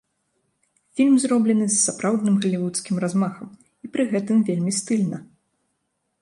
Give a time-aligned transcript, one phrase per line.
[0.99, 3.47] Фільм зроблены з сапраўдным галівудскім размахам
[3.89, 5.17] і пры гэтым вельмі стыльна.